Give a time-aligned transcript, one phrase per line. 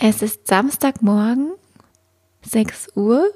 [0.00, 1.50] Es ist Samstagmorgen,
[2.42, 3.32] 6 Uhr.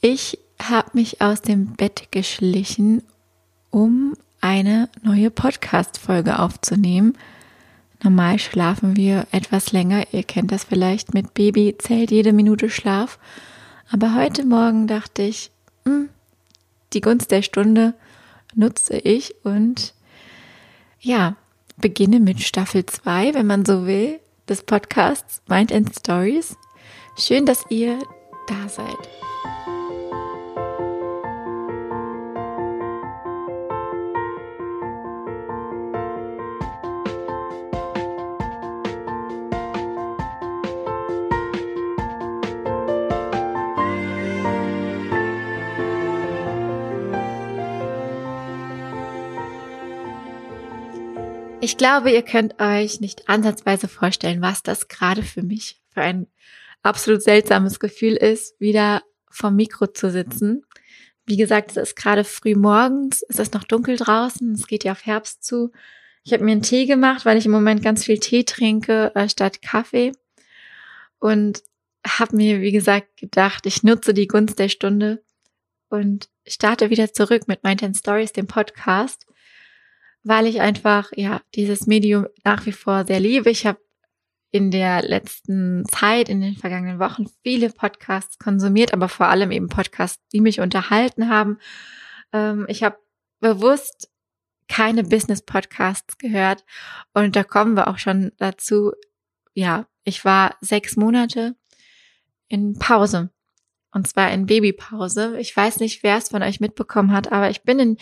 [0.00, 3.02] Ich habe mich aus dem Bett geschlichen,
[3.70, 7.18] um eine neue Podcast-Folge aufzunehmen.
[8.02, 10.06] Normal schlafen wir etwas länger.
[10.12, 13.18] Ihr kennt das vielleicht mit Baby, zählt jede Minute Schlaf.
[13.92, 15.50] Aber heute Morgen dachte ich,
[15.84, 16.08] mh, hm,
[16.94, 17.92] die Gunst der Stunde
[18.54, 19.92] nutze ich und
[20.98, 21.36] ja,
[21.76, 24.18] beginne mit Staffel 2, wenn man so will,
[24.48, 26.56] des Podcasts Mind and Stories.
[27.18, 27.98] Schön, dass ihr
[28.46, 29.33] da seid.
[51.64, 56.26] Ich glaube, ihr könnt euch nicht ansatzweise vorstellen, was das gerade für mich für ein
[56.82, 60.66] absolut seltsames Gefühl ist, wieder vom Mikro zu sitzen.
[61.24, 64.92] Wie gesagt, es ist gerade früh morgens, es ist noch dunkel draußen, es geht ja
[64.92, 65.72] auf Herbst zu.
[66.22, 69.26] Ich habe mir einen Tee gemacht, weil ich im Moment ganz viel Tee trinke äh,
[69.26, 70.12] statt Kaffee
[71.18, 71.62] und
[72.06, 75.24] habe mir, wie gesagt, gedacht, ich nutze die Gunst der Stunde
[75.88, 79.24] und starte wieder zurück mit My Ten Stories, dem Podcast
[80.24, 83.50] weil ich einfach ja dieses Medium nach wie vor sehr liebe.
[83.50, 83.78] Ich habe
[84.50, 89.68] in der letzten Zeit, in den vergangenen Wochen viele Podcasts konsumiert, aber vor allem eben
[89.68, 91.58] Podcasts, die mich unterhalten haben.
[92.32, 92.98] Ähm, ich habe
[93.40, 94.10] bewusst
[94.68, 96.64] keine Business-Podcasts gehört
[97.12, 98.92] und da kommen wir auch schon dazu.
[99.52, 101.56] Ja, ich war sechs Monate
[102.48, 103.30] in Pause
[103.94, 105.38] und zwar in Babypause.
[105.38, 107.96] Ich weiß nicht, wer es von euch mitbekommen hat, aber ich bin in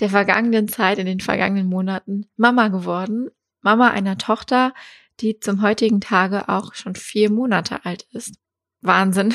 [0.00, 3.30] der vergangenen Zeit, in den vergangenen Monaten Mama geworden.
[3.60, 4.72] Mama einer Tochter,
[5.20, 8.36] die zum heutigen Tage auch schon vier Monate alt ist.
[8.80, 9.34] Wahnsinn.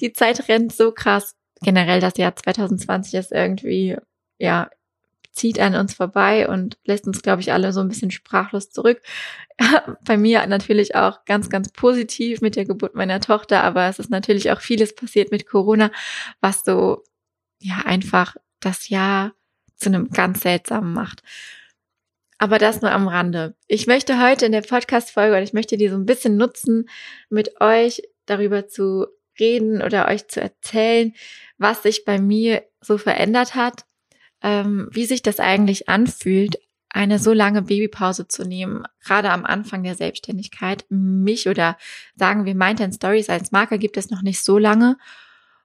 [0.00, 1.36] Die Zeit rennt so krass.
[1.60, 3.96] Generell das Jahr 2020 ist irgendwie,
[4.38, 4.70] ja,
[5.32, 9.00] zieht an uns vorbei und lässt uns, glaube ich, alle so ein bisschen sprachlos zurück.
[10.04, 14.10] Bei mir natürlich auch ganz, ganz positiv mit der Geburt meiner Tochter, aber es ist
[14.10, 15.90] natürlich auch vieles passiert mit Corona,
[16.40, 17.02] was so,
[17.58, 19.32] ja, einfach das Jahr
[19.76, 21.22] zu einem ganz seltsamen macht.
[22.38, 23.56] Aber das nur am Rande.
[23.68, 26.88] Ich möchte heute in der Podcast-Folge und ich möchte die so ein bisschen nutzen,
[27.30, 29.06] mit euch darüber zu
[29.38, 31.14] reden oder euch zu erzählen,
[31.56, 33.84] was sich bei mir so verändert hat
[34.42, 36.58] ähm, wie sich das eigentlich anfühlt,
[36.92, 40.84] eine so lange Babypause zu nehmen, gerade am Anfang der Selbstständigkeit.
[40.90, 41.78] Mich oder
[42.16, 44.98] sagen wir Mind Stories als Marke gibt es noch nicht so lange.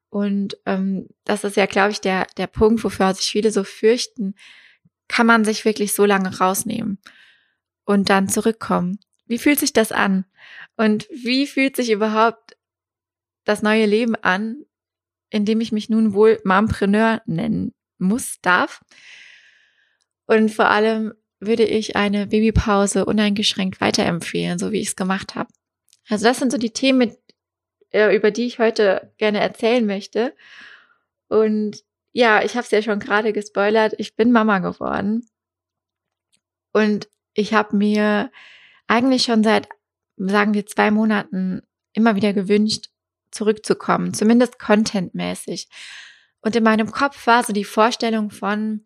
[0.10, 4.36] Und ähm, das ist ja, glaube ich, der, der Punkt, wofür sich viele so fürchten.
[5.10, 7.00] Kann man sich wirklich so lange rausnehmen
[7.84, 9.00] und dann zurückkommen?
[9.26, 10.24] Wie fühlt sich das an?
[10.78, 12.56] Und wie fühlt sich überhaupt
[13.44, 14.64] das neue Leben an,
[15.30, 18.82] in dem ich mich nun wohl Mompreneur nennen muss, darf.
[20.26, 25.50] Und vor allem würde ich eine Babypause uneingeschränkt weiterempfehlen, so wie ich es gemacht habe.
[26.10, 27.16] Also das sind so die Themen,
[27.92, 30.36] äh, über die ich heute gerne erzählen möchte.
[31.28, 35.28] Und ja, ich habe es ja schon gerade gespoilert, ich bin Mama geworden.
[36.74, 38.32] Und ich habe mir
[38.88, 39.68] eigentlich schon seit,
[40.16, 41.62] sagen wir, zwei Monaten
[41.94, 42.90] immer wieder gewünscht,
[43.32, 45.68] zurückzukommen, zumindest contentmäßig.
[46.42, 48.86] Und in meinem Kopf war so die Vorstellung von,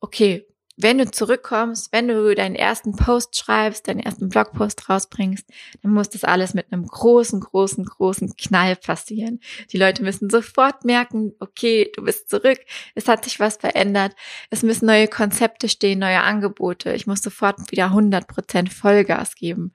[0.00, 0.46] okay,
[0.78, 5.48] wenn du zurückkommst, wenn du deinen ersten Post schreibst, deinen ersten Blogpost rausbringst,
[5.82, 9.40] dann muss das alles mit einem großen, großen, großen Knall passieren.
[9.72, 12.58] Die Leute müssen sofort merken, okay, du bist zurück,
[12.94, 14.14] es hat sich was verändert,
[14.50, 19.72] es müssen neue Konzepte stehen, neue Angebote, ich muss sofort wieder 100% Vollgas geben.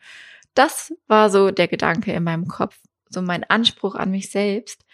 [0.54, 2.78] Das war so der Gedanke in meinem Kopf,
[3.10, 4.86] so mein Anspruch an mich selbst.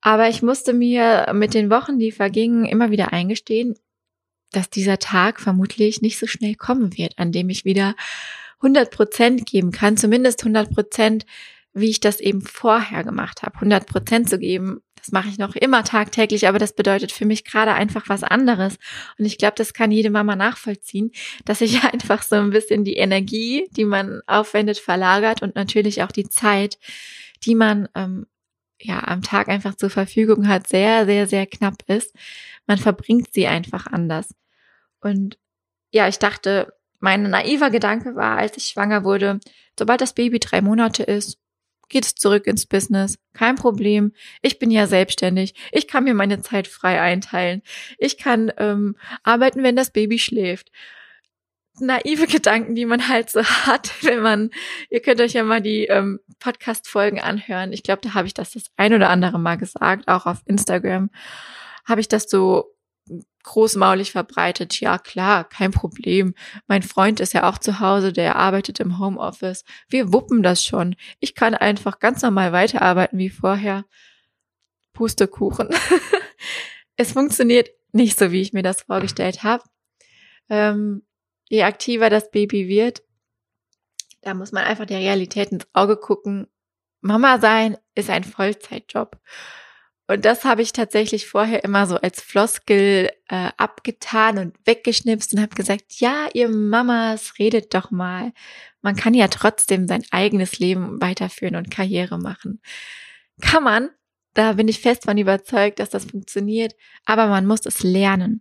[0.00, 3.74] Aber ich musste mir mit den Wochen, die vergingen, immer wieder eingestehen,
[4.52, 7.94] dass dieser Tag vermutlich nicht so schnell kommen wird, an dem ich wieder
[8.58, 11.26] 100 Prozent geben kann, zumindest 100 Prozent,
[11.74, 13.56] wie ich das eben vorher gemacht habe.
[13.56, 17.44] 100 Prozent zu geben, das mache ich noch immer tagtäglich, aber das bedeutet für mich
[17.44, 18.78] gerade einfach was anderes.
[19.18, 21.12] Und ich glaube, das kann jede Mama nachvollziehen,
[21.44, 26.12] dass sich einfach so ein bisschen die Energie, die man aufwendet, verlagert und natürlich auch
[26.12, 26.78] die Zeit,
[27.44, 28.26] die man ähm,
[28.80, 32.14] ja am Tag einfach zur Verfügung hat, sehr, sehr, sehr knapp ist.
[32.66, 34.34] Man verbringt sie einfach anders.
[35.00, 35.38] Und
[35.90, 39.40] ja, ich dachte, mein naiver Gedanke war, als ich schwanger wurde,
[39.78, 41.38] sobald das Baby drei Monate ist,
[41.88, 43.18] geht es zurück ins Business.
[43.32, 44.12] Kein Problem.
[44.42, 45.54] Ich bin ja selbstständig.
[45.72, 47.62] Ich kann mir meine Zeit frei einteilen.
[47.98, 50.70] Ich kann ähm, arbeiten, wenn das Baby schläft.
[51.80, 54.50] Naive Gedanken, die man halt so hat, wenn man,
[54.90, 57.72] ihr könnt euch ja mal die ähm, Podcast-Folgen anhören.
[57.72, 61.10] Ich glaube, da habe ich das das ein oder andere Mal gesagt, auch auf Instagram
[61.86, 62.76] habe ich das so
[63.42, 64.78] großmaulig verbreitet.
[64.80, 66.34] Ja, klar, kein Problem.
[66.66, 69.64] Mein Freund ist ja auch zu Hause, der arbeitet im Homeoffice.
[69.88, 70.96] Wir wuppen das schon.
[71.18, 73.86] Ich kann einfach ganz normal weiterarbeiten wie vorher.
[74.92, 75.70] Pustekuchen.
[76.96, 79.64] es funktioniert nicht so, wie ich mir das vorgestellt habe.
[80.50, 81.02] Ähm,
[81.48, 83.02] je aktiver das Baby wird,
[84.22, 86.48] da muss man einfach der Realität ins Auge gucken.
[87.00, 89.18] Mama sein ist ein Vollzeitjob.
[90.10, 95.40] Und das habe ich tatsächlich vorher immer so als Floskel äh, abgetan und weggeschnipst und
[95.42, 98.32] habe gesagt, ja, ihr Mamas, redet doch mal.
[98.80, 102.62] Man kann ja trotzdem sein eigenes Leben weiterführen und Karriere machen.
[103.42, 103.90] Kann man,
[104.32, 106.74] da bin ich fest von überzeugt, dass das funktioniert,
[107.04, 108.40] aber man muss es lernen.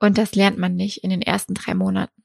[0.00, 2.23] Und das lernt man nicht in den ersten drei Monaten.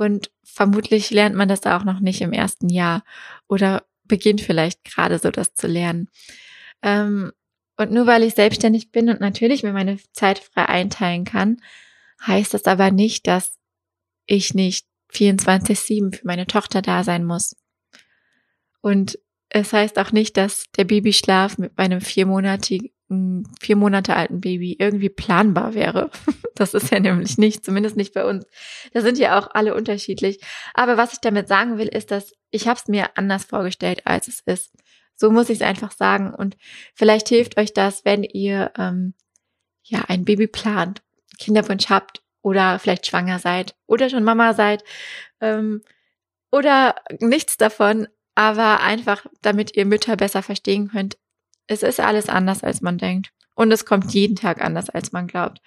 [0.00, 3.04] Und vermutlich lernt man das auch noch nicht im ersten Jahr
[3.48, 6.08] oder beginnt vielleicht gerade so das zu lernen.
[6.80, 7.32] Ähm,
[7.76, 11.58] und nur weil ich selbstständig bin und natürlich mir meine Zeit frei einteilen kann,
[12.26, 13.58] heißt das aber nicht, dass
[14.24, 17.54] ich nicht 24-7 für meine Tochter da sein muss.
[18.80, 19.18] Und
[19.50, 22.88] es heißt auch nicht, dass der Babyschlaf mit meinem viermonatigen,
[23.60, 26.10] vier Monate alten Baby irgendwie planbar wäre.
[26.56, 28.44] Das ist ja nämlich nicht, zumindest nicht bei uns.
[28.92, 30.40] Da sind ja auch alle unterschiedlich.
[30.74, 34.28] Aber was ich damit sagen will, ist, dass ich habe es mir anders vorgestellt, als
[34.28, 34.74] es ist.
[35.16, 36.34] So muss ich es einfach sagen.
[36.34, 36.58] Und
[36.94, 39.14] vielleicht hilft euch das, wenn ihr ähm,
[39.84, 41.00] ja ein Baby plant,
[41.38, 44.84] Kinderwunsch habt oder vielleicht schwanger seid oder schon Mama seid
[45.40, 45.80] ähm,
[46.52, 51.16] oder nichts davon, aber einfach, damit ihr Mütter besser verstehen könnt.
[51.70, 53.32] Es ist alles anders, als man denkt.
[53.54, 55.60] Und es kommt jeden Tag anders, als man glaubt.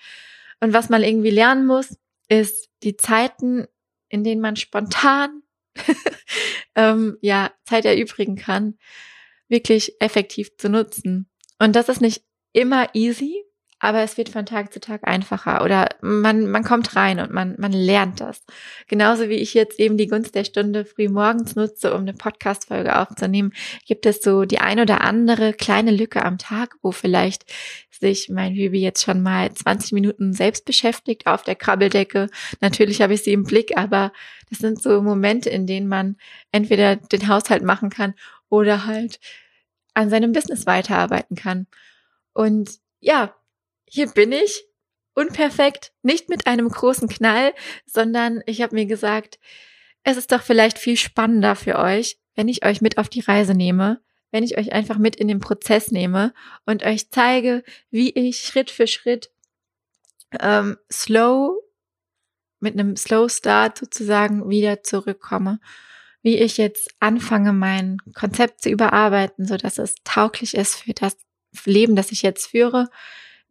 [0.60, 1.98] Und was man irgendwie lernen muss,
[2.28, 3.68] ist die Zeiten,
[4.10, 5.44] in denen man spontan
[6.76, 8.78] ähm, ja Zeit erübrigen kann,
[9.48, 11.30] wirklich effektiv zu nutzen.
[11.58, 13.46] Und das ist nicht immer easy,
[13.84, 17.56] aber es wird von Tag zu Tag einfacher oder man, man kommt rein und man,
[17.58, 18.46] man lernt das.
[18.88, 22.98] Genauso wie ich jetzt eben die Gunst der Stunde früh morgens nutze, um eine Podcast-Folge
[22.98, 23.52] aufzunehmen,
[23.86, 27.44] gibt es so die ein oder andere kleine Lücke am Tag, wo vielleicht
[27.92, 32.30] sich mein Baby jetzt schon mal 20 Minuten selbst beschäftigt auf der Krabbeldecke.
[32.62, 34.14] Natürlich habe ich sie im Blick, aber
[34.50, 36.16] das sind so Momente, in denen man
[36.54, 38.14] entweder den Haushalt machen kann
[38.48, 39.20] oder halt
[39.94, 41.68] an seinem Business weiterarbeiten kann.
[42.32, 43.36] Und ja,
[43.94, 44.66] hier bin ich,
[45.14, 47.54] unperfekt, nicht mit einem großen Knall,
[47.86, 49.38] sondern ich habe mir gesagt,
[50.02, 53.54] es ist doch vielleicht viel spannender für euch, wenn ich euch mit auf die Reise
[53.54, 54.02] nehme,
[54.32, 56.34] wenn ich euch einfach mit in den Prozess nehme
[56.66, 59.30] und euch zeige, wie ich Schritt für Schritt
[60.40, 61.62] ähm, slow
[62.60, 65.60] mit einem Slow Start sozusagen wieder zurückkomme.
[66.24, 71.16] Wie ich jetzt anfange, mein Konzept zu überarbeiten, so dass es tauglich ist für das
[71.66, 72.90] Leben, das ich jetzt führe,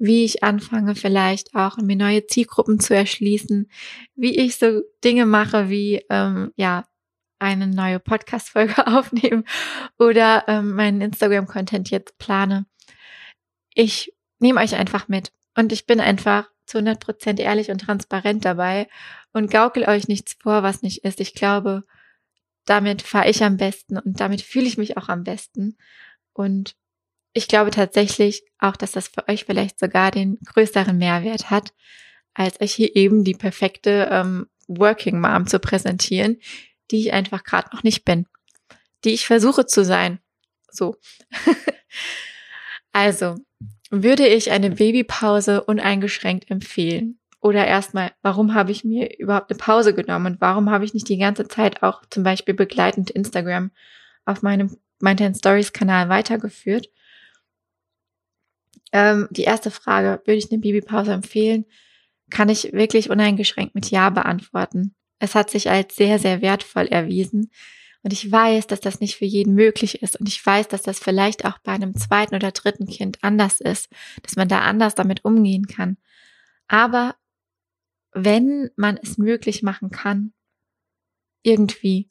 [0.02, 3.70] wie ich anfange, vielleicht auch mir neue Zielgruppen zu erschließen,
[4.16, 6.88] wie ich so Dinge mache wie ähm, ja
[7.38, 9.44] eine neue Podcast-Folge aufnehmen
[10.00, 12.66] oder ähm, meinen Instagram-Content jetzt plane.
[13.74, 18.44] Ich nehme euch einfach mit und ich bin einfach zu 100 Prozent ehrlich und transparent
[18.44, 18.88] dabei
[19.32, 21.20] und gaukel euch nichts vor, was nicht ist.
[21.20, 21.84] Ich glaube,
[22.64, 25.76] damit fahre ich am besten und damit fühle ich mich auch am besten.
[26.32, 26.74] Und
[27.32, 31.72] ich glaube tatsächlich auch, dass das für euch vielleicht sogar den größeren Mehrwert hat,
[32.34, 36.38] als euch hier eben die perfekte ähm, Working Mom zu präsentieren,
[36.90, 38.26] die ich einfach gerade noch nicht bin,
[39.04, 40.18] die ich versuche zu sein.
[40.70, 40.96] So.
[42.92, 43.36] also,
[43.90, 47.18] würde ich eine Babypause uneingeschränkt empfehlen?
[47.40, 51.08] Oder erstmal, warum habe ich mir überhaupt eine Pause genommen und warum habe ich nicht
[51.08, 53.72] die ganze Zeit auch zum Beispiel begleitend Instagram
[54.24, 56.88] auf meinem meinen Stories Kanal weitergeführt?
[58.92, 61.64] Ähm, die erste Frage, würde ich eine Babypause empfehlen?
[62.30, 64.94] Kann ich wirklich uneingeschränkt mit Ja beantworten.
[65.18, 67.50] Es hat sich als sehr, sehr wertvoll erwiesen.
[68.02, 70.18] Und ich weiß, dass das nicht für jeden möglich ist.
[70.18, 73.88] Und ich weiß, dass das vielleicht auch bei einem zweiten oder dritten Kind anders ist,
[74.22, 75.96] dass man da anders damit umgehen kann.
[76.66, 77.14] Aber
[78.12, 80.32] wenn man es möglich machen kann,
[81.42, 82.08] irgendwie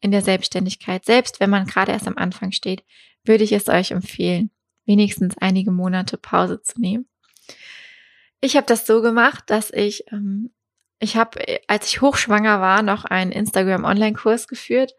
[0.00, 2.84] in der Selbstständigkeit, selbst wenn man gerade erst am Anfang steht,
[3.24, 4.50] würde ich es euch empfehlen,
[4.86, 7.06] wenigstens einige Monate Pause zu nehmen.
[8.40, 10.50] Ich habe das so gemacht, dass ich, ähm,
[10.98, 14.94] ich habe, als ich hochschwanger war, noch einen Instagram-Online-Kurs geführt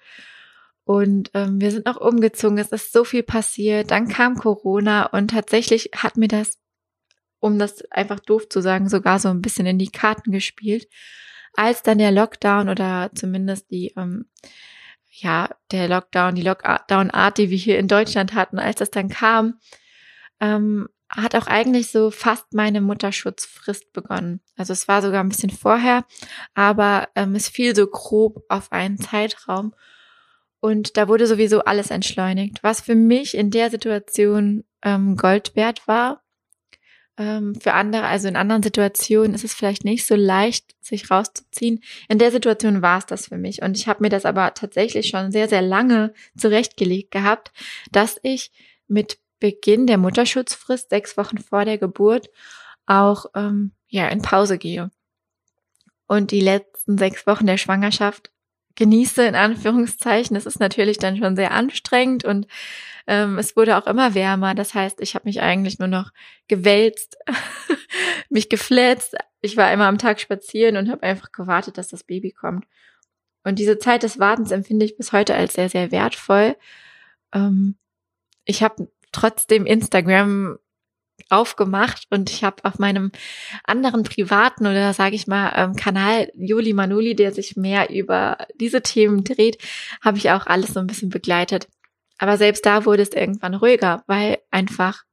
[0.83, 2.57] und ähm, wir sind noch umgezogen.
[2.57, 3.91] Es ist so viel passiert.
[3.91, 6.59] Dann kam Corona und tatsächlich hat mir das
[7.45, 10.87] um das einfach doof zu sagen, sogar so ein bisschen in die Karten gespielt.
[11.57, 14.25] als dann der Lockdown oder zumindest die, ähm,
[15.17, 19.59] ja, der Lockdown, die Lockdown-Art, die wir hier in Deutschland hatten, als das dann kam,
[20.41, 24.41] ähm, hat auch eigentlich so fast meine Mutterschutzfrist begonnen.
[24.57, 26.03] Also es war sogar ein bisschen vorher,
[26.53, 29.73] aber ähm, es fiel so grob auf einen Zeitraum.
[30.59, 35.87] Und da wurde sowieso alles entschleunigt, was für mich in der Situation ähm, Gold wert
[35.87, 36.23] war.
[37.17, 41.81] Ähm, für andere, also in anderen Situationen ist es vielleicht nicht so leicht, sich rauszuziehen.
[42.09, 43.61] In der Situation war es das für mich.
[43.61, 47.51] Und ich habe mir das aber tatsächlich schon sehr, sehr lange zurechtgelegt gehabt,
[47.91, 48.51] dass ich
[48.87, 52.29] mit Beginn der Mutterschutzfrist, sechs Wochen vor der Geburt,
[52.85, 54.91] auch ähm, ja in Pause gehe.
[56.07, 58.31] Und die letzten sechs Wochen der Schwangerschaft
[58.75, 60.35] genieße, in Anführungszeichen.
[60.35, 62.47] Es ist natürlich dann schon sehr anstrengend und
[63.07, 64.55] ähm, es wurde auch immer wärmer.
[64.55, 66.11] Das heißt, ich habe mich eigentlich nur noch
[66.47, 67.17] gewälzt,
[68.29, 69.15] mich geflätzt.
[69.41, 72.65] Ich war immer am Tag spazieren und habe einfach gewartet, dass das Baby kommt.
[73.43, 76.55] Und diese Zeit des Wartens empfinde ich bis heute als sehr, sehr wertvoll.
[77.33, 77.75] Ähm,
[78.43, 80.57] ich habe trotzdem Instagram
[81.29, 83.11] aufgemacht und ich habe auf meinem
[83.63, 88.81] anderen privaten oder sage ich mal ähm, Kanal Juli Manuli, der sich mehr über diese
[88.81, 89.57] Themen dreht,
[90.01, 91.67] habe ich auch alles so ein bisschen begleitet.
[92.17, 95.03] Aber selbst da wurde es irgendwann ruhiger, weil einfach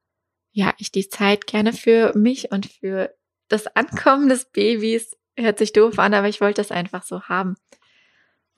[0.52, 3.14] ja ich die Zeit gerne für mich und für
[3.48, 7.56] das Ankommen des Babys hört sich doof an, aber ich wollte das einfach so haben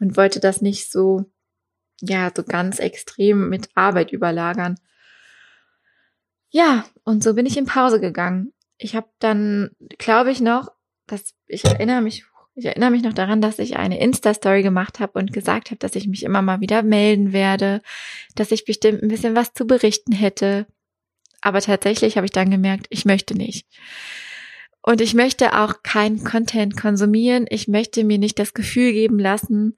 [0.01, 1.25] und wollte das nicht so
[2.01, 4.79] ja so ganz extrem mit Arbeit überlagern.
[6.55, 8.53] Ja, und so bin ich in Pause gegangen.
[8.79, 10.71] Ich habe dann, glaube ich noch,
[11.09, 15.19] dass ich erinnere mich, ich erinnere mich noch daran, dass ich eine Insta-Story gemacht habe
[15.19, 17.83] und gesagt habe, dass ich mich immer mal wieder melden werde,
[18.37, 20.69] dass ich bestimmt ein bisschen was zu berichten hätte.
[21.41, 23.67] Aber tatsächlich habe ich dann gemerkt, ich möchte nicht.
[24.81, 27.47] Und ich möchte auch keinen Content konsumieren.
[27.49, 29.77] Ich möchte mir nicht das Gefühl geben lassen,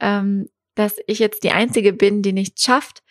[0.00, 3.04] ähm, dass ich jetzt die Einzige bin, die nichts schafft,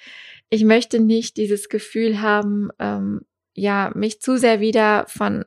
[0.49, 3.21] ich möchte nicht dieses Gefühl haben, ähm,
[3.53, 5.45] ja, mich zu sehr wieder von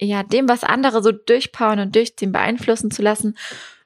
[0.00, 3.36] ja, dem, was andere so durchpowern und durchziehen, beeinflussen zu lassen.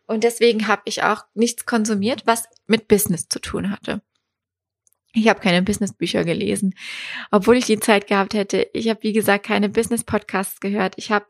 [0.07, 4.03] Und deswegen habe ich auch nichts konsumiert, was mit Business zu tun hatte.
[5.13, 6.75] Ich habe keine Businessbücher gelesen,
[7.31, 8.69] obwohl ich die Zeit gehabt hätte.
[8.73, 10.95] Ich habe, wie gesagt, keine Business-Podcasts gehört.
[10.97, 11.27] Ich habe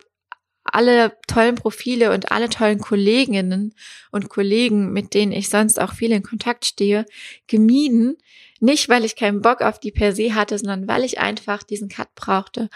[0.75, 3.75] alle tollen Profile und alle tollen Kolleginnen
[4.11, 7.07] und Kollegen, mit denen ich sonst auch viel in Kontakt stehe,
[7.47, 8.17] gemieden,
[8.59, 11.89] nicht, weil ich keinen Bock auf die per se hatte, sondern weil ich einfach diesen
[11.89, 12.71] Cut brauchte.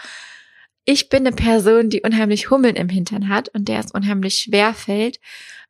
[0.85, 4.73] Ich bin eine Person, die unheimlich Hummeln im Hintern hat und der es unheimlich schwer
[4.73, 5.19] fällt,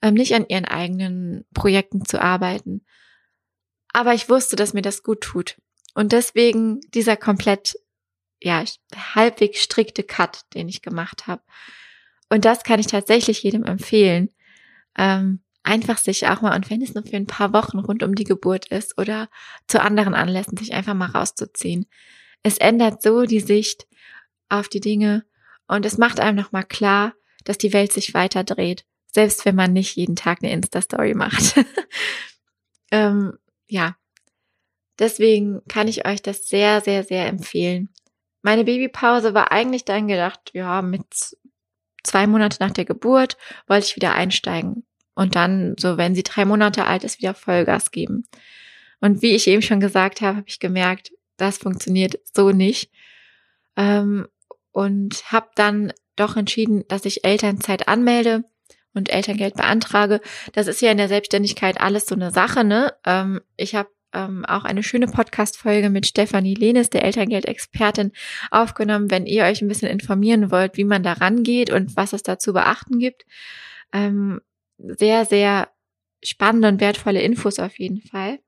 [0.01, 2.86] ähm, nicht an ihren eigenen Projekten zu arbeiten.
[3.91, 5.57] Aber ich wusste, dass mir das gut tut.
[5.95, 7.75] Und deswegen dieser komplett,
[8.39, 8.63] ja,
[9.15, 11.41] halbwegs strikte Cut, den ich gemacht habe.
[12.29, 14.29] Und das kann ich tatsächlich jedem empfehlen.
[14.98, 18.15] Ähm, einfach sich auch mal, und wenn es nur für ein paar Wochen rund um
[18.15, 19.29] die Geburt ist oder
[19.67, 21.86] zu anderen Anlässen, sich einfach mal rauszuziehen.
[22.43, 23.88] Es ändert so die Sicht
[24.48, 25.25] auf die Dinge
[25.67, 29.74] und es macht einem nochmal klar, dass die Welt sich weiter dreht, selbst wenn man
[29.74, 31.55] nicht jeden Tag eine Insta-Story macht.
[32.91, 33.95] ähm, ja,
[34.98, 37.89] deswegen kann ich euch das sehr, sehr, sehr empfehlen.
[38.41, 41.38] Meine Babypause war eigentlich dann gedacht, ja, mit
[42.03, 43.37] zwei Monate nach der Geburt
[43.67, 44.83] wollte ich wieder einsteigen
[45.15, 48.23] und dann, so wenn sie drei Monate alt ist, wieder Vollgas geben.
[49.01, 52.91] Und wie ich eben schon gesagt habe, habe ich gemerkt, das funktioniert so nicht.
[53.75, 54.27] Ähm,
[54.71, 58.43] und habe dann doch entschieden, dass ich Elternzeit anmelde
[58.93, 60.21] und Elterngeld beantrage.
[60.53, 62.63] Das ist ja in der Selbstständigkeit alles so eine Sache.
[62.63, 62.93] Ne?
[63.05, 68.11] Ähm, ich habe ähm, auch eine schöne Podcast-Folge mit Stefanie Lehnes, der Elterngeldexpertin,
[68.51, 72.23] aufgenommen, wenn ihr euch ein bisschen informieren wollt, wie man da rangeht und was es
[72.23, 73.25] da zu beachten gibt.
[73.93, 74.41] Ähm,
[74.77, 75.69] sehr, sehr
[76.23, 78.39] spannende und wertvolle Infos auf jeden Fall.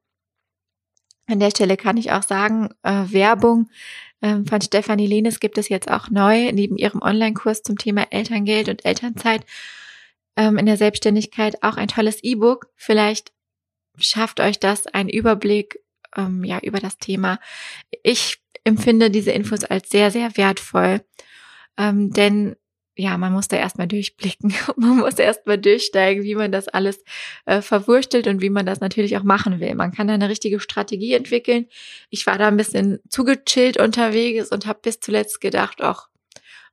[1.27, 3.69] An der Stelle kann ich auch sagen, äh, Werbung
[4.21, 8.69] ähm, von Stefanie Lehnes gibt es jetzt auch neu, neben ihrem Online-Kurs zum Thema Elterngeld
[8.69, 9.45] und Elternzeit
[10.35, 12.67] ähm, in der Selbstständigkeit auch ein tolles E-Book.
[12.75, 13.31] Vielleicht
[13.97, 15.79] schafft euch das einen Überblick
[16.15, 17.39] ähm, ja über das Thema.
[18.03, 21.01] Ich empfinde diese Infos als sehr, sehr wertvoll,
[21.77, 22.55] ähm, denn
[22.97, 24.53] ja, man muss da erstmal durchblicken.
[24.75, 27.03] Man muss erstmal durchsteigen, wie man das alles
[27.45, 29.73] äh, verwurstelt und wie man das natürlich auch machen will.
[29.75, 31.67] Man kann da eine richtige Strategie entwickeln.
[32.09, 36.09] Ich war da ein bisschen zugechillt unterwegs und habe bis zuletzt gedacht, ach,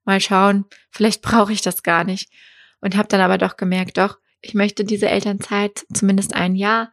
[0.04, 2.30] mal schauen, vielleicht brauche ich das gar nicht.
[2.80, 6.92] Und habe dann aber doch gemerkt, doch, ich möchte diese Elternzeit zumindest ein Jahr.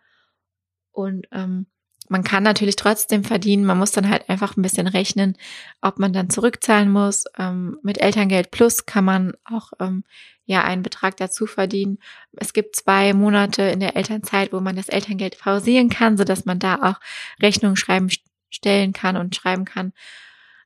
[0.95, 1.67] Und ähm,
[2.07, 3.65] man kann natürlich trotzdem verdienen.
[3.65, 5.37] Man muss dann halt einfach ein bisschen rechnen,
[5.81, 7.25] ob man dann zurückzahlen muss.
[7.37, 10.03] Ähm, mit Elterngeld Plus kann man auch ähm,
[10.45, 11.97] ja einen Betrag dazu verdienen.
[12.33, 16.45] Es gibt zwei Monate in der Elternzeit, wo man das Elterngeld pausieren kann, so dass
[16.45, 16.99] man da auch
[17.41, 18.09] Rechnungen schreiben
[18.51, 19.91] stellen kann und schreiben kann.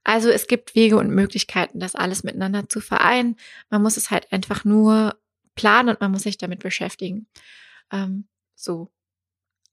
[0.04, 3.38] Also es gibt Wege und Möglichkeiten, das alles miteinander zu vereinen.
[3.70, 5.16] Man muss es halt einfach nur
[5.56, 7.28] planen und man muss sich damit beschäftigen.
[7.92, 8.92] Ähm, so.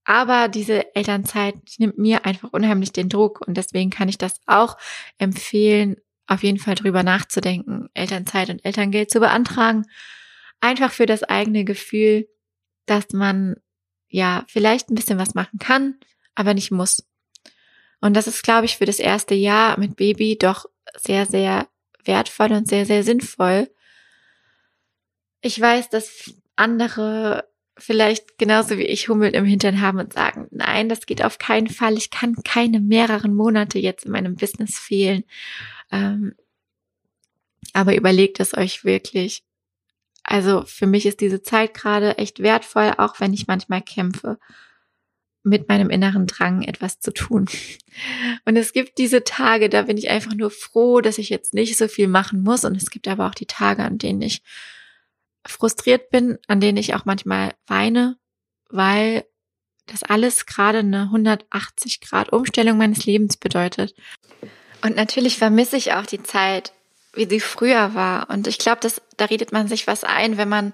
[0.09, 4.79] Aber diese Elternzeit nimmt mir einfach unheimlich den Druck und deswegen kann ich das auch
[5.19, 5.97] empfehlen,
[6.29, 9.85] auf jeden Fall drüber nachzudenken, Elternzeit und Elterngeld zu beantragen.
[10.61, 12.29] Einfach für das eigene Gefühl,
[12.87, 13.57] dass man
[14.09, 15.99] ja vielleicht ein bisschen was machen kann,
[16.37, 17.05] aber nicht muss.
[18.01, 21.67] Und das ist, glaube ich, für das erste Jahr mit Baby doch sehr, sehr
[22.05, 23.69] wertvoll und sehr, sehr sinnvoll.
[25.41, 27.49] Ich weiß, dass andere
[27.79, 31.69] vielleicht genauso wie ich Hummel im Hintern haben und sagen, nein, das geht auf keinen
[31.69, 31.97] Fall.
[31.97, 35.25] Ich kann keine mehreren Monate jetzt in meinem Business fehlen.
[35.91, 36.35] Ähm,
[37.73, 39.45] aber überlegt es euch wirklich.
[40.23, 44.39] Also für mich ist diese Zeit gerade echt wertvoll, auch wenn ich manchmal kämpfe
[45.43, 47.47] mit meinem inneren Drang etwas zu tun.
[48.45, 51.77] Und es gibt diese Tage, da bin ich einfach nur froh, dass ich jetzt nicht
[51.77, 52.65] so viel machen muss.
[52.65, 54.43] Und es gibt aber auch die Tage, an denen ich
[55.47, 58.17] frustriert bin, an denen ich auch manchmal weine,
[58.69, 59.25] weil
[59.87, 63.95] das alles gerade eine 180 Grad Umstellung meines Lebens bedeutet.
[64.83, 66.73] Und natürlich vermisse ich auch die Zeit,
[67.15, 68.29] wie sie früher war.
[68.31, 68.87] Und ich glaube,
[69.17, 70.73] da redet man sich was ein, wenn man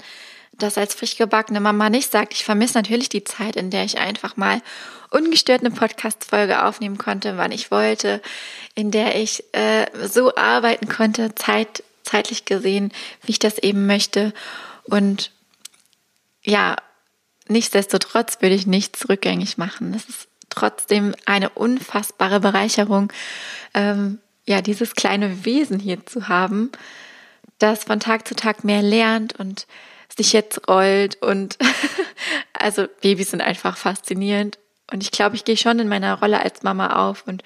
[0.52, 2.34] das als frisch gebackene Mama nicht sagt.
[2.34, 4.60] Ich vermisse natürlich die Zeit, in der ich einfach mal
[5.10, 8.20] ungestört eine Podcast-Folge aufnehmen konnte, wann ich wollte,
[8.74, 12.92] in der ich äh, so arbeiten konnte, Zeit, zeitlich gesehen,
[13.22, 14.32] wie ich das eben möchte.
[14.84, 15.30] Und
[16.42, 16.76] ja,
[17.48, 19.94] nichtsdestotrotz würde ich nichts rückgängig machen.
[19.94, 23.12] Es ist trotzdem eine unfassbare Bereicherung,
[23.74, 26.70] ähm, ja, dieses kleine Wesen hier zu haben,
[27.58, 29.66] das von Tag zu Tag mehr lernt und
[30.14, 31.56] sich jetzt rollt und
[32.52, 34.58] also Babys sind einfach faszinierend
[34.92, 37.42] und ich glaube, ich gehe schon in meiner Rolle als Mama auf und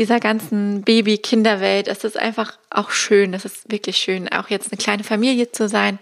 [0.00, 4.78] dieser ganzen Baby-Kinderwelt, es ist einfach auch schön, es ist wirklich schön, auch jetzt eine
[4.78, 5.98] kleine Familie zu sein.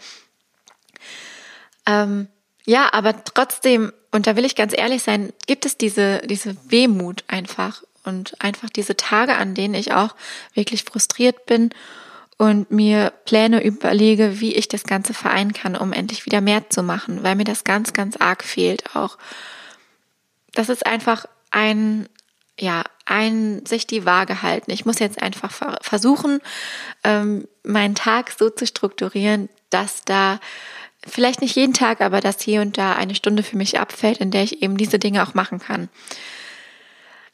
[1.84, 2.28] Ähm,
[2.64, 7.24] ja, aber trotzdem, und da will ich ganz ehrlich sein, gibt es diese, diese Wehmut
[7.26, 10.14] einfach und einfach diese Tage, an denen ich auch
[10.54, 11.70] wirklich frustriert bin
[12.36, 16.84] und mir Pläne überlege, wie ich das Ganze vereinen kann, um endlich wieder mehr zu
[16.84, 19.18] machen, weil mir das ganz, ganz arg fehlt auch.
[20.54, 22.08] Das ist einfach ein,
[22.60, 24.70] ja, ein sich die Waage halten.
[24.70, 26.40] Ich muss jetzt einfach versuchen,
[27.04, 30.40] ähm, meinen Tag so zu strukturieren, dass da
[31.06, 34.30] vielleicht nicht jeden Tag, aber dass hier und da eine Stunde für mich abfällt, in
[34.30, 35.88] der ich eben diese Dinge auch machen kann.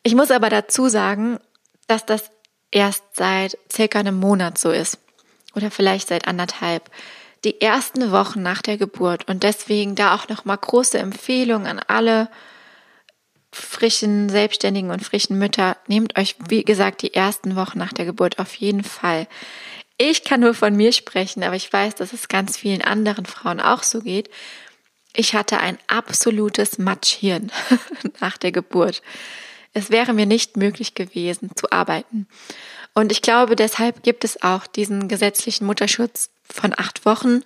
[0.02, 1.38] Ich muss aber dazu sagen,
[1.86, 2.30] dass das
[2.70, 4.98] erst seit circa einem Monat so ist.
[5.54, 6.90] Oder vielleicht seit anderthalb.
[7.44, 9.28] Die ersten Wochen nach der Geburt.
[9.28, 12.28] Und deswegen da auch nochmal große Empfehlung an alle
[13.54, 15.76] frischen Selbstständigen und frischen Mütter.
[15.86, 19.26] Nehmt euch, wie gesagt, die ersten Wochen nach der Geburt auf jeden Fall.
[19.96, 23.60] Ich kann nur von mir sprechen, aber ich weiß, dass es ganz vielen anderen Frauen
[23.60, 24.28] auch so geht.
[25.14, 27.52] Ich hatte ein absolutes Matschhirn
[28.20, 29.02] nach der Geburt.
[29.72, 32.26] Es wäre mir nicht möglich gewesen zu arbeiten.
[32.94, 37.42] Und ich glaube, deshalb gibt es auch diesen gesetzlichen Mutterschutz von acht Wochen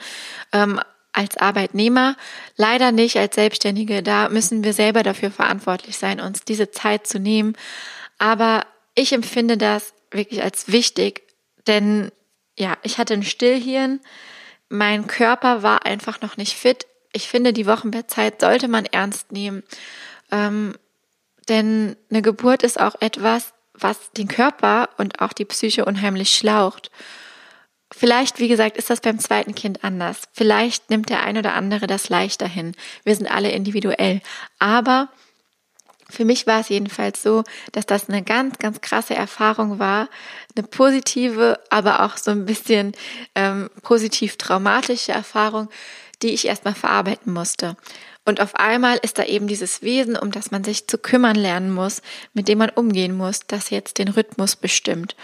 [0.53, 0.81] ähm,
[1.13, 2.17] als Arbeitnehmer.
[2.57, 4.03] Leider nicht als Selbstständige.
[4.03, 7.57] Da müssen wir selber dafür verantwortlich sein, uns diese Zeit zu nehmen.
[8.19, 11.23] Aber ich empfinde das wirklich als wichtig,
[11.67, 12.11] denn
[12.59, 14.01] ja, ich hatte ein Stillhirn.
[14.69, 16.87] Mein Körper war einfach noch nicht fit.
[17.13, 19.63] Ich finde, die Wochenbettzeit sollte man ernst nehmen.
[20.31, 20.75] Ähm,
[21.49, 26.91] denn eine Geburt ist auch etwas, was den Körper und auch die Psyche unheimlich schlaucht.
[27.91, 30.23] Vielleicht, wie gesagt, ist das beim zweiten Kind anders.
[30.33, 32.75] Vielleicht nimmt der ein oder andere das leichter hin.
[33.05, 34.21] Wir sind alle individuell.
[34.59, 35.09] Aber
[36.11, 40.09] für mich war es jedenfalls so, dass das eine ganz, ganz krasse Erfahrung war.
[40.57, 42.93] Eine positive, aber auch so ein bisschen
[43.35, 45.69] ähm, positiv traumatische Erfahrung,
[46.23, 47.77] die ich erstmal verarbeiten musste.
[48.25, 51.73] Und auf einmal ist da eben dieses Wesen, um das man sich zu kümmern lernen
[51.73, 52.03] muss,
[52.35, 55.17] mit dem man umgehen muss, das jetzt den Rhythmus bestimmt.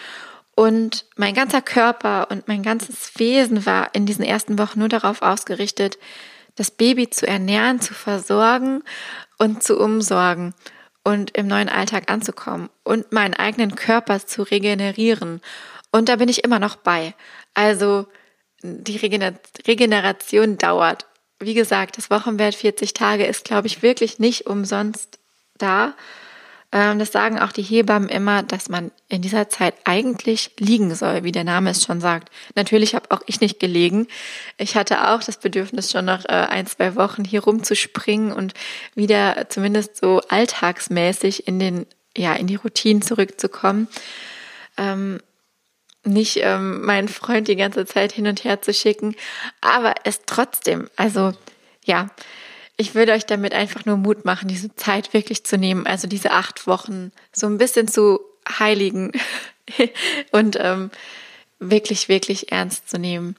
[0.56, 5.22] Und mein ganzer Körper und mein ganzes Wesen war in diesen ersten Wochen nur darauf
[5.22, 5.98] ausgerichtet,
[6.54, 8.82] das Baby zu ernähren, zu versorgen
[9.38, 10.54] und zu umsorgen
[11.02, 15.40] und im neuen Alltag anzukommen und meinen eigenen Körper zu regenerieren.
[15.90, 17.14] Und da bin ich immer noch bei.
[17.54, 18.06] Also
[18.62, 21.06] die Regeneration dauert
[21.40, 25.18] wie gesagt, das Wochenwert 40 Tage ist, glaube ich, wirklich nicht umsonst
[25.58, 25.94] da.
[26.74, 31.22] Ähm, das sagen auch die Hebammen immer, dass man in dieser Zeit eigentlich liegen soll,
[31.22, 32.30] wie der Name es schon sagt.
[32.56, 34.08] Natürlich habe auch ich nicht gelegen.
[34.58, 38.54] Ich hatte auch das Bedürfnis, schon nach äh, ein, zwei Wochen hier rumzuspringen und
[38.96, 43.86] wieder zumindest so alltagsmäßig in den, ja, in die Routinen zurückzukommen.
[44.76, 45.20] Ähm,
[46.02, 49.14] nicht ähm, meinen Freund die ganze Zeit hin und her zu schicken,
[49.60, 51.32] aber es trotzdem, also
[51.84, 52.10] ja,
[52.76, 56.32] ich würde euch damit einfach nur Mut machen, diese Zeit wirklich zu nehmen, also diese
[56.32, 58.20] acht Wochen so ein bisschen zu
[58.58, 59.12] heiligen
[60.32, 60.90] und ähm,
[61.58, 63.36] wirklich, wirklich ernst zu nehmen.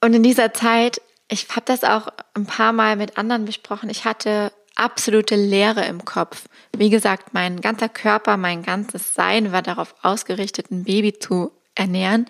[0.00, 4.04] Und in dieser Zeit, ich habe das auch ein paar Mal mit anderen besprochen, ich
[4.04, 6.44] hatte absolute Leere im Kopf.
[6.76, 12.26] Wie gesagt, mein ganzer Körper, mein ganzes Sein war darauf ausgerichtet, ein Baby zu ernähren.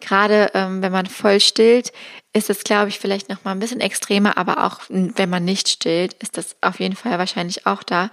[0.00, 1.92] Gerade ähm, wenn man voll stillt,
[2.32, 5.68] ist es, glaube ich, vielleicht noch mal ein bisschen extremer, aber auch wenn man nicht
[5.68, 8.10] stillt, ist das auf jeden Fall wahrscheinlich auch da.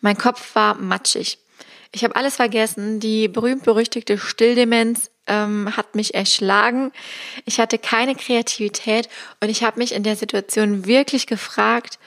[0.00, 1.38] Mein Kopf war matschig.
[1.92, 3.00] Ich habe alles vergessen.
[3.00, 6.92] Die berühmt-berüchtigte Stilldemenz ähm, hat mich erschlagen.
[7.46, 9.08] Ich hatte keine Kreativität
[9.40, 11.98] und ich habe mich in der Situation wirklich gefragt,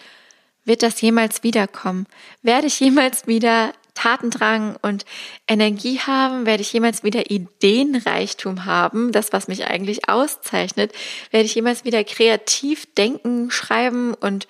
[0.65, 2.05] wird das jemals wiederkommen?
[2.41, 5.05] Werde ich jemals wieder Tatendrang und
[5.47, 6.45] Energie haben?
[6.45, 9.11] Werde ich jemals wieder Ideenreichtum haben?
[9.11, 10.93] Das, was mich eigentlich auszeichnet.
[11.31, 14.47] Werde ich jemals wieder kreativ denken, schreiben und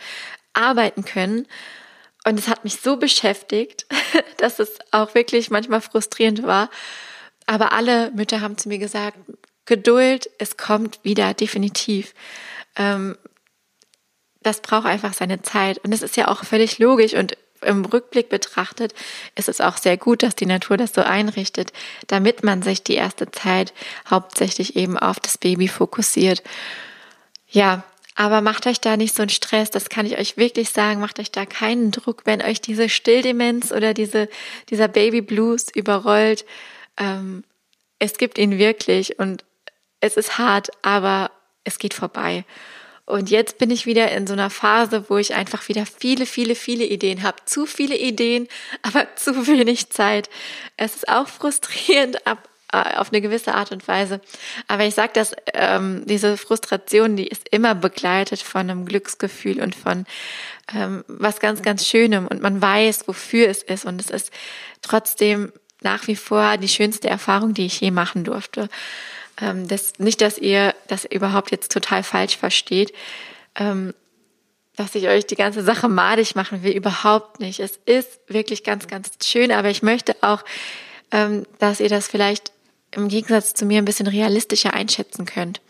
[0.54, 1.48] arbeiten können?
[2.26, 3.86] Und es hat mich so beschäftigt,
[4.38, 6.70] dass es auch wirklich manchmal frustrierend war.
[7.46, 9.18] Aber alle Mütter haben zu mir gesagt,
[9.66, 12.14] Geduld, es kommt wieder, definitiv.
[12.76, 13.18] Ähm,
[14.42, 15.78] das braucht einfach seine Zeit.
[15.80, 18.94] Und es ist ja auch völlig logisch und im Rückblick betrachtet
[19.36, 21.74] ist es auch sehr gut, dass die Natur das so einrichtet,
[22.08, 23.74] damit man sich die erste Zeit
[24.10, 26.44] hauptsächlich eben auf das Baby fokussiert.
[27.50, 27.84] Ja,
[28.16, 31.20] aber macht euch da nicht so einen Stress, das kann ich euch wirklich sagen, macht
[31.20, 34.28] euch da keinen Druck, wenn euch diese Stilldemenz oder diese,
[34.70, 36.44] dieser Baby Blues überrollt.
[36.98, 37.44] Ähm,
[38.00, 39.46] es gibt ihn wirklich und
[40.00, 41.30] es ist hart, aber
[41.64, 42.44] es geht vorbei.
[43.08, 46.56] Und jetzt bin ich wieder in so einer Phase, wo ich einfach wieder viele, viele,
[46.56, 47.38] viele Ideen habe.
[47.46, 48.50] Zu viele Ideen,
[48.82, 50.30] aber zu wenig Zeit.
[50.76, 54.20] Es ist auch frustrierend ab, äh, auf eine gewisse Art und Weise.
[54.68, 59.74] Aber ich sage dass ähm, diese Frustration, die ist immer begleitet von einem Glücksgefühl und
[59.74, 60.06] von
[60.76, 62.28] ähm, was ganz, ganz Schönem.
[62.28, 63.86] Und man weiß, wofür es ist.
[63.86, 64.32] Und es ist
[64.82, 68.68] trotzdem nach wie vor die schönste Erfahrung, die ich je machen durfte.
[69.40, 72.94] Ähm, das, nicht, dass ihr das überhaupt jetzt total falsch versteht,
[73.56, 73.94] ähm,
[74.76, 77.60] dass ich euch die ganze Sache madig machen will, überhaupt nicht.
[77.60, 80.44] Es ist wirklich ganz, ganz schön, aber ich möchte auch,
[81.12, 82.52] ähm, dass ihr das vielleicht
[82.92, 85.62] im Gegensatz zu mir ein bisschen realistischer einschätzen könnt,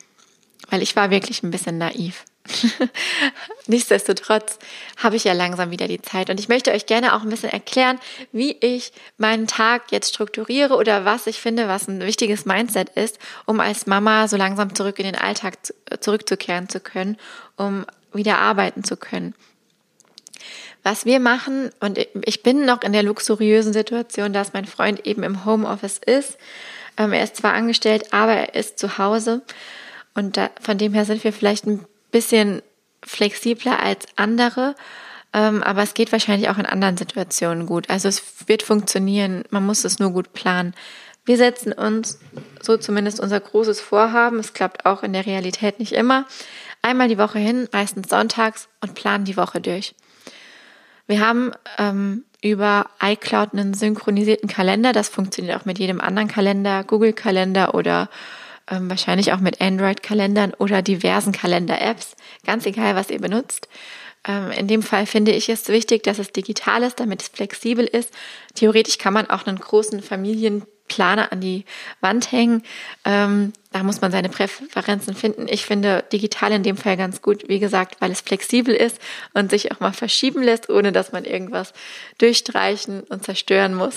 [0.69, 2.25] weil ich war wirklich ein bisschen naiv.
[3.67, 4.59] Nichtsdestotrotz
[4.97, 7.51] habe ich ja langsam wieder die Zeit und ich möchte euch gerne auch ein bisschen
[7.51, 7.99] erklären,
[8.31, 13.19] wie ich meinen Tag jetzt strukturiere oder was ich finde, was ein wichtiges Mindset ist,
[13.45, 15.57] um als Mama so langsam zurück in den Alltag
[15.89, 17.17] äh, zurückzukehren zu können,
[17.55, 19.33] um wieder arbeiten zu können.
[20.83, 25.23] Was wir machen, und ich bin noch in der luxuriösen Situation, dass mein Freund eben
[25.23, 26.37] im Homeoffice ist.
[26.97, 29.41] Ähm, er ist zwar angestellt, aber er ist zu Hause.
[30.13, 32.61] Und da, von dem her sind wir vielleicht ein bisschen
[33.03, 34.75] flexibler als andere,
[35.33, 37.89] ähm, aber es geht wahrscheinlich auch in anderen Situationen gut.
[37.89, 40.73] Also es wird funktionieren, man muss es nur gut planen.
[41.25, 42.19] Wir setzen uns,
[42.61, 46.25] so zumindest unser großes Vorhaben, es klappt auch in der Realität nicht immer,
[46.81, 49.93] einmal die Woche hin, meistens sonntags und planen die Woche durch.
[51.05, 56.83] Wir haben ähm, über iCloud einen synchronisierten Kalender, das funktioniert auch mit jedem anderen Kalender,
[56.83, 58.09] Google-Kalender oder
[58.69, 63.67] ähm, wahrscheinlich auch mit Android-Kalendern oder diversen Kalender-Apps, ganz egal, was ihr benutzt.
[64.27, 67.85] Ähm, in dem Fall finde ich es wichtig, dass es digital ist, damit es flexibel
[67.85, 68.13] ist.
[68.55, 71.65] Theoretisch kann man auch einen großen Familienplaner an die
[72.01, 72.63] Wand hängen.
[73.05, 75.47] Ähm, da muss man seine Präferenzen finden.
[75.49, 78.99] Ich finde digital in dem Fall ganz gut, wie gesagt, weil es flexibel ist
[79.33, 81.73] und sich auch mal verschieben lässt, ohne dass man irgendwas
[82.17, 83.95] durchstreichen und zerstören muss.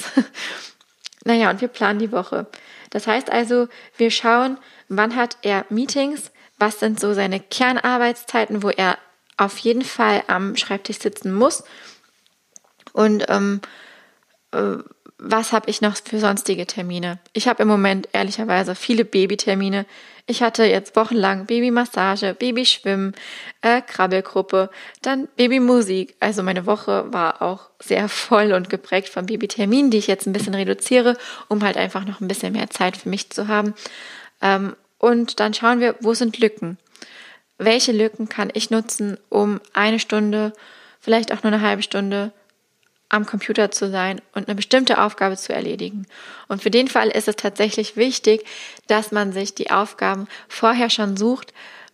[1.24, 2.46] naja, und wir planen die Woche.
[2.90, 8.68] Das heißt also, wir schauen, wann hat er Meetings, was sind so seine Kernarbeitszeiten, wo
[8.68, 8.98] er
[9.36, 11.64] auf jeden Fall am Schreibtisch sitzen muss.
[12.92, 13.60] Und ähm,
[14.52, 14.76] äh,
[15.22, 17.18] was habe ich noch für sonstige Termine?
[17.34, 19.84] Ich habe im Moment ehrlicherweise viele Babytermine.
[20.26, 23.14] Ich hatte jetzt wochenlang Babymassage, Babyschwimmen,
[23.60, 24.70] äh, Krabbelgruppe,
[25.02, 26.16] dann Babymusik.
[26.20, 30.32] Also meine Woche war auch sehr voll und geprägt von Babyterminen, die ich jetzt ein
[30.32, 33.74] bisschen reduziere, um halt einfach noch ein bisschen mehr Zeit für mich zu haben.
[34.40, 36.78] Ähm, und dann schauen wir, wo sind Lücken?
[37.58, 40.54] Welche Lücken kann ich nutzen, um eine Stunde,
[40.98, 42.32] vielleicht auch nur eine halbe Stunde
[43.10, 46.06] am Computer zu sein und eine bestimmte Aufgabe zu erledigen.
[46.48, 48.44] Und für den Fall ist es tatsächlich wichtig,
[48.86, 51.52] dass man sich die Aufgaben vorher schon sucht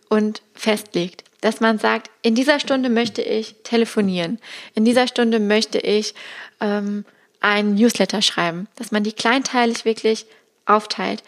[0.09, 1.23] und festlegt.
[1.41, 4.39] Dass man sagt, in dieser Stunde möchte ich telefonieren,
[4.75, 6.13] in dieser Stunde möchte ich
[6.61, 7.03] ähm,
[7.41, 10.27] einen Newsletter schreiben, dass man die kleinteilig wirklich
[10.65, 11.23] aufteilt.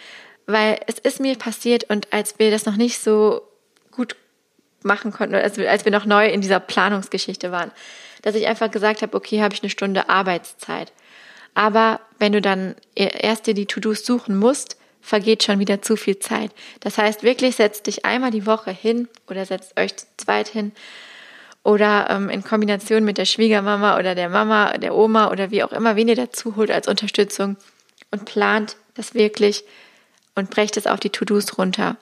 [0.46, 3.42] Weil es ist mir passiert und als wir das noch nicht so
[3.92, 4.16] gut
[4.82, 7.72] machen konnten, als wir, als wir noch neu in dieser Planungsgeschichte waren,
[8.22, 10.92] dass ich einfach gesagt habe, okay, habe ich eine Stunde Arbeitszeit.
[11.54, 16.20] Aber wenn du dann erst dir die To-Dos suchen musst, vergeht schon wieder zu viel
[16.20, 16.52] Zeit.
[16.82, 20.72] Das heißt, wirklich setzt dich einmal die Woche hin oder setzt euch zu zweit hin
[21.64, 25.72] oder ähm, in Kombination mit der Schwiegermama oder der Mama, der Oma oder wie auch
[25.72, 27.58] immer, wen ihr dazu holt als Unterstützung
[28.12, 29.64] und plant das wirklich
[30.36, 31.98] und brecht es auf die To-Dos runter.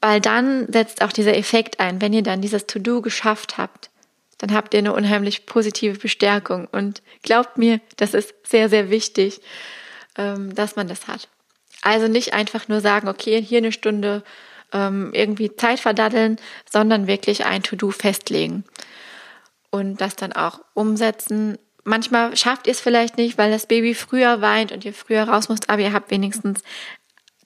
[0.00, 3.90] Weil dann setzt auch dieser Effekt ein, wenn ihr dann dieses To-Do geschafft habt,
[4.38, 6.66] dann habt ihr eine unheimlich positive Bestärkung.
[6.70, 9.40] Und glaubt mir, das ist sehr, sehr wichtig,
[10.16, 11.28] ähm, dass man das hat.
[11.82, 14.22] Also nicht einfach nur sagen, okay, hier eine Stunde
[14.72, 16.38] ähm, irgendwie Zeit verdaddeln,
[16.70, 18.64] sondern wirklich ein To-Do festlegen
[19.70, 21.58] und das dann auch umsetzen.
[21.84, 25.48] Manchmal schafft ihr es vielleicht nicht, weil das Baby früher weint und ihr früher raus
[25.48, 26.62] müsst, aber ihr habt wenigstens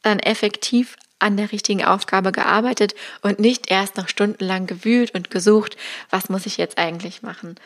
[0.02, 5.76] dann effektiv an der richtigen Aufgabe gearbeitet und nicht erst noch stundenlang gewühlt und gesucht,
[6.10, 7.56] was muss ich jetzt eigentlich machen.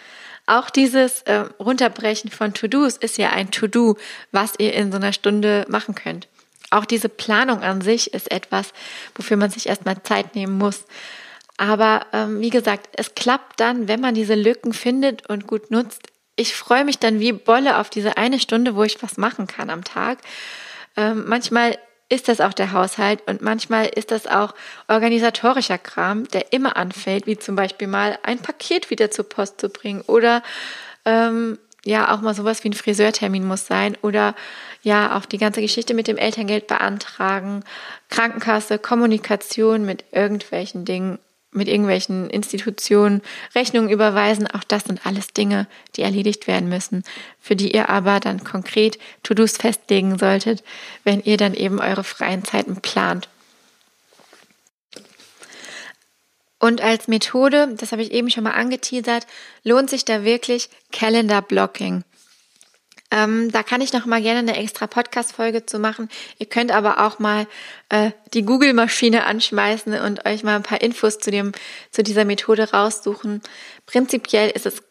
[0.46, 3.96] Auch dieses äh, Runterbrechen von To-Dos ist ja ein To-Do,
[4.32, 6.28] was ihr in so einer Stunde machen könnt.
[6.70, 8.72] Auch diese Planung an sich ist etwas,
[9.14, 10.84] wofür man sich erstmal Zeit nehmen muss.
[11.58, 16.08] Aber ähm, wie gesagt, es klappt dann, wenn man diese Lücken findet und gut nutzt.
[16.34, 19.68] Ich freue mich dann wie Bolle auf diese eine Stunde, wo ich was machen kann
[19.68, 20.18] am Tag.
[20.96, 24.54] Ähm, manchmal ist das auch der Haushalt und manchmal ist das auch
[24.88, 29.68] organisatorischer Kram, der immer anfällt, wie zum Beispiel mal ein Paket wieder zur Post zu
[29.68, 30.42] bringen oder
[31.04, 34.34] ähm, ja auch mal sowas wie ein Friseurtermin muss sein oder
[34.82, 37.64] ja auch die ganze Geschichte mit dem Elterngeld beantragen,
[38.08, 41.18] Krankenkasse, Kommunikation mit irgendwelchen Dingen
[41.52, 43.22] mit irgendwelchen Institutionen
[43.54, 44.46] Rechnungen überweisen.
[44.46, 47.04] Auch das sind alles Dinge, die erledigt werden müssen,
[47.40, 50.64] für die ihr aber dann konkret To-Dos festlegen solltet,
[51.04, 53.28] wenn ihr dann eben eure freien Zeiten plant.
[56.58, 59.26] Und als Methode, das habe ich eben schon mal angeteasert,
[59.64, 62.04] lohnt sich da wirklich Calendar Blocking.
[63.12, 66.08] Ähm, da kann ich noch mal gerne eine extra Podcast-Folge zu machen.
[66.38, 67.46] Ihr könnt aber auch mal
[67.90, 71.52] äh, die Google-Maschine anschmeißen und euch mal ein paar Infos zu, dem,
[71.90, 73.42] zu dieser Methode raussuchen.
[73.84, 74.82] Prinzipiell ist es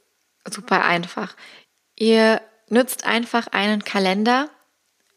[0.47, 1.36] super einfach.
[1.95, 4.51] Ihr nutzt einfach einen Kalender,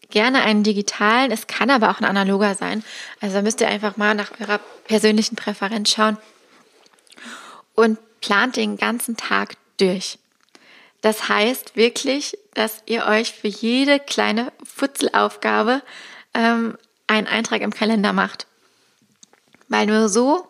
[0.09, 2.83] gerne einen digitalen, es kann aber auch ein analoger sein.
[3.21, 6.17] Also da müsst ihr einfach mal nach eurer persönlichen Präferenz schauen
[7.75, 10.19] und plant den ganzen Tag durch.
[11.05, 15.83] Das heißt wirklich, dass ihr euch für jede kleine Futzelaufgabe
[16.33, 18.47] ähm, einen Eintrag im Kalender macht.
[19.69, 20.49] Weil nur so,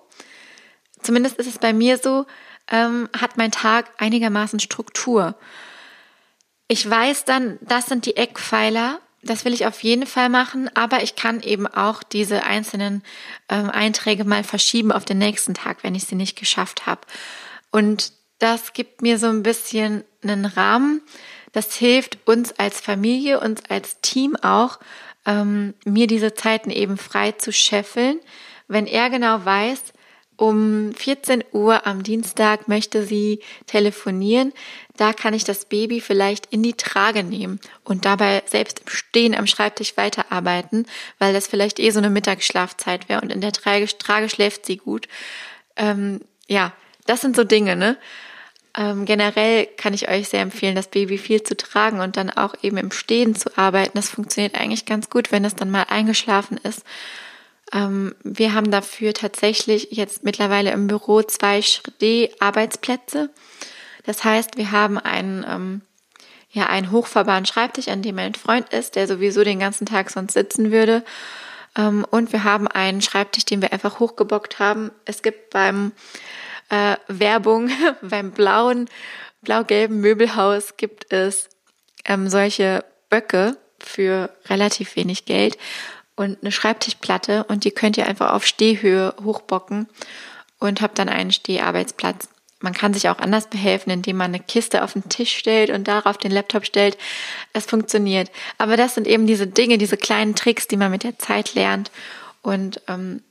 [1.02, 2.26] zumindest ist es bei mir so,
[2.70, 5.34] ähm, hat mein Tag einigermaßen Struktur.
[6.68, 11.02] Ich weiß dann, das sind die Eckpfeiler, das will ich auf jeden Fall machen, aber
[11.02, 13.02] ich kann eben auch diese einzelnen
[13.48, 17.00] ähm, Einträge mal verschieben auf den nächsten Tag, wenn ich sie nicht geschafft habe.
[17.72, 21.02] Und das gibt mir so ein bisschen einen Rahmen.
[21.52, 24.80] Das hilft uns als Familie, uns als Team auch,
[25.26, 28.18] ähm, mir diese Zeiten eben frei zu scheffeln.
[28.66, 29.92] Wenn er genau weiß,
[30.36, 34.52] um 14 Uhr am Dienstag möchte sie telefonieren,
[34.96, 39.34] da kann ich das Baby vielleicht in die Trage nehmen und dabei selbst im Stehen
[39.34, 40.86] am Schreibtisch weiterarbeiten,
[41.18, 44.76] weil das vielleicht eh so eine Mittagsschlafzeit wäre und in der Trage, Trage schläft sie
[44.76, 45.06] gut.
[45.76, 46.72] Ähm, ja,
[47.06, 47.96] das sind so Dinge, ne?
[48.76, 52.54] Ähm, generell kann ich euch sehr empfehlen, das Baby viel zu tragen und dann auch
[52.62, 53.92] eben im Stehen zu arbeiten.
[53.94, 56.82] Das funktioniert eigentlich ganz gut, wenn es dann mal eingeschlafen ist.
[57.72, 61.60] Ähm, wir haben dafür tatsächlich jetzt mittlerweile im Büro zwei
[62.00, 63.30] D-Arbeitsplätze.
[64.06, 65.80] Das heißt, wir haben einen, ähm,
[66.50, 70.34] ja, einen hochfahrbaren Schreibtisch, an dem ein Freund ist, der sowieso den ganzen Tag sonst
[70.34, 71.04] sitzen würde.
[71.76, 74.90] Ähm, und wir haben einen Schreibtisch, den wir einfach hochgebockt haben.
[75.04, 75.92] Es gibt beim
[76.68, 77.70] äh, Werbung.
[78.02, 78.88] Beim blauen,
[79.42, 81.48] blau-gelben Möbelhaus gibt es
[82.04, 85.58] ähm, solche Böcke für relativ wenig Geld
[86.16, 89.88] und eine Schreibtischplatte und die könnt ihr einfach auf Stehhöhe hochbocken
[90.58, 92.28] und habt dann einen Steharbeitsplatz.
[92.60, 95.86] Man kann sich auch anders behelfen, indem man eine Kiste auf den Tisch stellt und
[95.86, 96.96] darauf den Laptop stellt.
[97.52, 98.30] Es funktioniert.
[98.56, 101.90] Aber das sind eben diese Dinge, diese kleinen Tricks, die man mit der Zeit lernt
[102.40, 103.22] und ähm,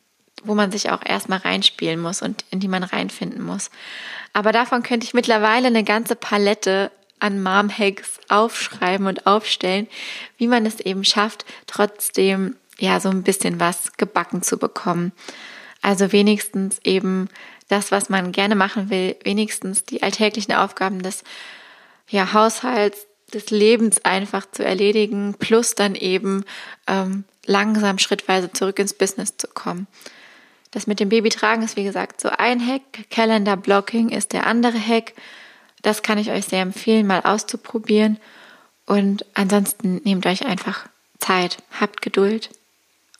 [0.43, 3.69] wo man sich auch erstmal reinspielen muss und in die man reinfinden muss.
[4.33, 9.87] Aber davon könnte ich mittlerweile eine ganze Palette an Mom-Hacks aufschreiben und aufstellen,
[10.37, 15.13] wie man es eben schafft, trotzdem ja so ein bisschen was gebacken zu bekommen.
[15.81, 17.29] Also wenigstens eben
[17.69, 21.23] das, was man gerne machen will, wenigstens die alltäglichen Aufgaben des
[22.09, 26.45] ja, Haushalts, des Lebens einfach zu erledigen, plus dann eben
[26.87, 29.87] ähm, langsam schrittweise zurück ins Business zu kommen.
[30.73, 33.09] Das mit dem Babytragen ist wie gesagt so ein Hack.
[33.11, 35.13] Calendar Blocking ist der andere Hack.
[35.83, 38.19] Das kann ich euch sehr empfehlen, mal auszuprobieren.
[38.87, 40.87] Und ansonsten nehmt euch einfach
[41.19, 42.49] Zeit, habt Geduld.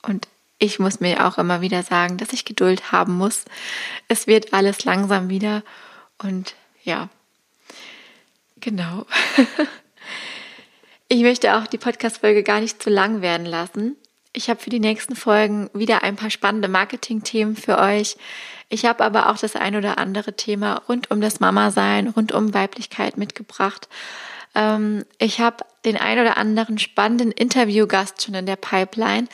[0.02, 3.46] Und ich muss mir auch immer wieder sagen, dass ich Geduld haben muss.
[4.08, 5.64] Es wird alles langsam wieder.
[6.18, 7.10] Und ja,
[8.60, 9.06] genau.
[11.14, 13.98] Ich möchte auch die Podcast-Folge gar nicht zu lang werden lassen.
[14.34, 18.18] Ich habe für die nächsten Folgen wieder ein paar spannende Marketing-Themen für euch.
[18.68, 22.52] Ich habe aber auch das ein oder andere Thema rund um das Mama-Sein, rund um
[22.56, 23.88] Weiblichkeit mitgebracht.
[24.56, 29.28] Ähm, ich habe den ein oder anderen spannenden Interviewgast schon in der Pipeline.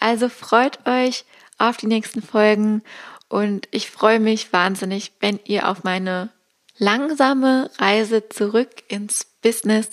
[0.00, 1.26] Also freut euch
[1.58, 2.82] auf die nächsten Folgen
[3.28, 6.30] und ich freue mich wahnsinnig, wenn ihr auf meine
[6.78, 9.90] langsame Reise zurück ins Business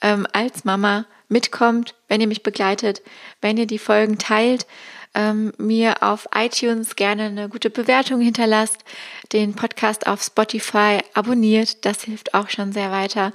[0.00, 3.02] ähm, als Mama mitkommt, wenn ihr mich begleitet,
[3.40, 4.66] wenn ihr die Folgen teilt,
[5.14, 8.84] ähm, mir auf iTunes gerne eine gute Bewertung hinterlasst,
[9.32, 13.32] den Podcast auf Spotify abonniert, das hilft auch schon sehr weiter.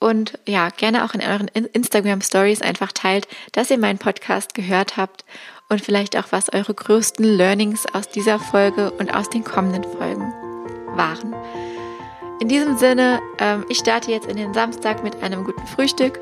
[0.00, 4.96] Und ja, gerne auch in euren Instagram Stories einfach teilt, dass ihr meinen Podcast gehört
[4.96, 5.24] habt
[5.68, 10.32] und vielleicht auch, was eure größten Learnings aus dieser Folge und aus den kommenden Folgen
[10.96, 11.34] waren.
[12.40, 16.20] In diesem Sinne, ähm, ich starte jetzt in den Samstag mit einem guten Frühstück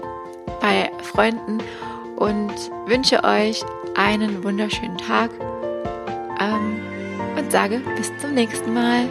[0.60, 1.58] bei Freunden
[2.16, 2.54] und
[2.86, 3.62] wünsche euch
[3.94, 5.30] einen wunderschönen Tag
[6.40, 6.80] ähm,
[7.36, 9.08] und sage bis zum nächsten Mal.